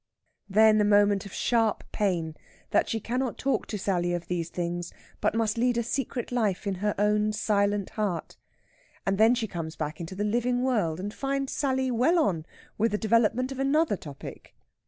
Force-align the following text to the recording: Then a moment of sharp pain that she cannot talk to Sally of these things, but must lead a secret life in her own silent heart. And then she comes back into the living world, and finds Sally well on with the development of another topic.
Then 0.49 0.81
a 0.81 0.83
moment 0.83 1.27
of 1.27 1.31
sharp 1.31 1.83
pain 1.91 2.35
that 2.71 2.89
she 2.89 2.99
cannot 2.99 3.37
talk 3.37 3.67
to 3.67 3.77
Sally 3.77 4.15
of 4.15 4.25
these 4.25 4.49
things, 4.49 4.91
but 5.19 5.35
must 5.35 5.59
lead 5.59 5.77
a 5.77 5.83
secret 5.83 6.31
life 6.31 6.65
in 6.65 6.73
her 6.81 6.95
own 6.97 7.31
silent 7.33 7.91
heart. 7.91 8.35
And 9.05 9.19
then 9.19 9.35
she 9.35 9.45
comes 9.47 9.75
back 9.75 9.99
into 9.99 10.15
the 10.15 10.23
living 10.23 10.63
world, 10.63 10.99
and 10.99 11.13
finds 11.13 11.53
Sally 11.53 11.91
well 11.91 12.17
on 12.17 12.47
with 12.79 12.89
the 12.93 12.97
development 12.97 13.51
of 13.51 13.59
another 13.59 13.95
topic. 13.95 14.55